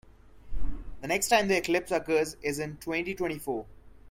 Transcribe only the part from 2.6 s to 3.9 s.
twenty-twenty-four.